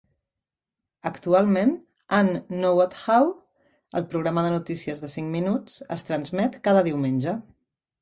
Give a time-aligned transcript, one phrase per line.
[1.09, 1.73] Actualment,
[2.21, 2.31] An
[2.63, 3.29] Nowodhow,
[4.01, 7.41] el programa de notícies de cinc minuts, es transmet cada diumenge.